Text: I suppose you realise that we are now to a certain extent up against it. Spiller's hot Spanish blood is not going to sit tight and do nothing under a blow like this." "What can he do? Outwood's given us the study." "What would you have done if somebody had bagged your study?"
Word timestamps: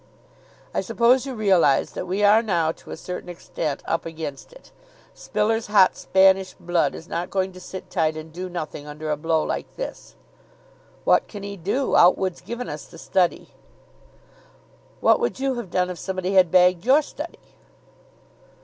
I 0.73 0.81
suppose 0.81 1.27
you 1.27 1.35
realise 1.35 1.91
that 1.91 2.07
we 2.07 2.23
are 2.23 2.41
now 2.41 2.71
to 2.71 2.89
a 2.89 2.97
certain 2.97 3.29
extent 3.29 3.83
up 3.85 4.03
against 4.03 4.51
it. 4.51 4.71
Spiller's 5.13 5.67
hot 5.67 5.95
Spanish 5.95 6.55
blood 6.55 6.95
is 6.95 7.07
not 7.07 7.29
going 7.29 7.51
to 7.53 7.59
sit 7.59 7.91
tight 7.91 8.17
and 8.17 8.33
do 8.33 8.49
nothing 8.49 8.87
under 8.87 9.11
a 9.11 9.15
blow 9.15 9.43
like 9.43 9.75
this." 9.75 10.15
"What 11.03 11.27
can 11.27 11.43
he 11.43 11.55
do? 11.55 11.95
Outwood's 11.95 12.41
given 12.41 12.67
us 12.67 12.85
the 12.85 12.97
study." 12.97 13.49
"What 15.01 15.19
would 15.19 15.39
you 15.39 15.53
have 15.53 15.69
done 15.69 15.91
if 15.91 15.99
somebody 15.99 16.33
had 16.33 16.49
bagged 16.49 16.83
your 16.83 17.03
study?" 17.03 17.37